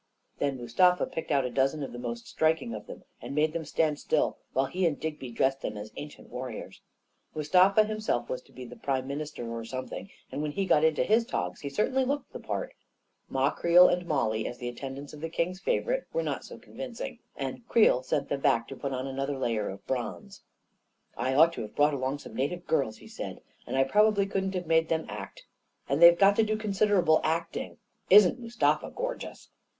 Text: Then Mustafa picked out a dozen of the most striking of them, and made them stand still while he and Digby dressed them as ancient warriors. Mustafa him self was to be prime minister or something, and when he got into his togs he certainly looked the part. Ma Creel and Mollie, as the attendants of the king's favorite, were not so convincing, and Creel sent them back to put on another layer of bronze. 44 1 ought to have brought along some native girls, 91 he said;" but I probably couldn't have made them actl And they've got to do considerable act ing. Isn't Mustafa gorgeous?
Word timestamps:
Then 0.39 0.57
Mustafa 0.59 1.05
picked 1.05 1.29
out 1.29 1.45
a 1.45 1.51
dozen 1.51 1.83
of 1.83 1.91
the 1.91 1.99
most 1.99 2.25
striking 2.27 2.73
of 2.73 2.87
them, 2.87 3.03
and 3.21 3.35
made 3.35 3.53
them 3.53 3.65
stand 3.65 3.99
still 3.99 4.39
while 4.51 4.65
he 4.65 4.87
and 4.87 4.99
Digby 4.99 5.29
dressed 5.29 5.61
them 5.61 5.77
as 5.77 5.91
ancient 5.95 6.29
warriors. 6.29 6.81
Mustafa 7.35 7.83
him 7.83 7.99
self 7.99 8.27
was 8.27 8.41
to 8.41 8.51
be 8.51 8.65
prime 8.65 9.05
minister 9.07 9.47
or 9.47 9.63
something, 9.63 10.09
and 10.31 10.41
when 10.41 10.53
he 10.53 10.65
got 10.65 10.83
into 10.83 11.03
his 11.03 11.23
togs 11.23 11.59
he 11.61 11.69
certainly 11.69 12.03
looked 12.03 12.33
the 12.33 12.39
part. 12.39 12.73
Ma 13.29 13.51
Creel 13.51 13.87
and 13.89 14.07
Mollie, 14.07 14.47
as 14.47 14.57
the 14.57 14.67
attendants 14.69 15.13
of 15.13 15.21
the 15.21 15.29
king's 15.29 15.59
favorite, 15.59 16.07
were 16.11 16.23
not 16.23 16.43
so 16.43 16.57
convincing, 16.57 17.19
and 17.35 17.67
Creel 17.67 18.01
sent 18.01 18.27
them 18.27 18.39
back 18.41 18.67
to 18.69 18.75
put 18.75 18.91
on 18.91 19.05
another 19.05 19.37
layer 19.37 19.69
of 19.69 19.85
bronze. 19.85 20.41
44 21.13 21.37
1 21.37 21.39
ought 21.39 21.53
to 21.53 21.61
have 21.61 21.75
brought 21.75 21.93
along 21.93 22.17
some 22.17 22.33
native 22.35 22.65
girls, 22.65 22.95
91 22.95 22.99
he 23.03 23.07
said;" 23.07 23.41
but 23.67 23.75
I 23.75 23.83
probably 23.83 24.25
couldn't 24.25 24.55
have 24.55 24.65
made 24.65 24.89
them 24.89 25.05
actl 25.05 25.41
And 25.87 26.01
they've 26.01 26.17
got 26.17 26.35
to 26.37 26.43
do 26.43 26.57
considerable 26.57 27.21
act 27.23 27.55
ing. 27.55 27.77
Isn't 28.09 28.39
Mustafa 28.39 28.89
gorgeous? 28.95 29.49